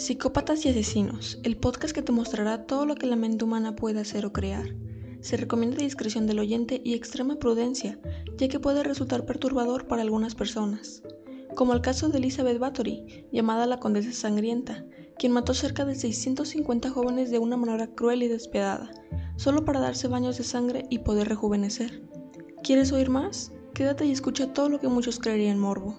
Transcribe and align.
Psicópatas 0.00 0.64
y 0.64 0.70
Asesinos, 0.70 1.38
el 1.42 1.58
podcast 1.58 1.94
que 1.94 2.00
te 2.00 2.10
mostrará 2.10 2.64
todo 2.64 2.86
lo 2.86 2.94
que 2.94 3.06
la 3.06 3.16
mente 3.16 3.44
humana 3.44 3.76
puede 3.76 4.00
hacer 4.00 4.24
o 4.24 4.32
crear. 4.32 4.74
Se 5.20 5.36
recomienda 5.36 5.76
discreción 5.76 6.26
del 6.26 6.38
oyente 6.38 6.80
y 6.82 6.94
extrema 6.94 7.36
prudencia, 7.36 8.00
ya 8.38 8.48
que 8.48 8.58
puede 8.58 8.82
resultar 8.82 9.26
perturbador 9.26 9.88
para 9.88 10.00
algunas 10.00 10.34
personas, 10.34 11.02
como 11.54 11.74
el 11.74 11.82
caso 11.82 12.08
de 12.08 12.16
Elizabeth 12.16 12.58
Bathory, 12.58 13.26
llamada 13.30 13.66
la 13.66 13.78
Condesa 13.78 14.12
Sangrienta, 14.12 14.86
quien 15.18 15.32
mató 15.32 15.52
cerca 15.52 15.84
de 15.84 15.94
650 15.94 16.88
jóvenes 16.88 17.30
de 17.30 17.38
una 17.38 17.58
manera 17.58 17.88
cruel 17.88 18.22
y 18.22 18.28
despiadada, 18.28 18.90
solo 19.36 19.66
para 19.66 19.80
darse 19.80 20.08
baños 20.08 20.38
de 20.38 20.44
sangre 20.44 20.86
y 20.88 21.00
poder 21.00 21.28
rejuvenecer. 21.28 22.08
¿Quieres 22.62 22.90
oír 22.92 23.10
más? 23.10 23.52
Quédate 23.74 24.06
y 24.06 24.12
escucha 24.12 24.54
todo 24.54 24.70
lo 24.70 24.80
que 24.80 24.88
muchos 24.88 25.18
creerían 25.18 25.58
morbo. 25.58 25.98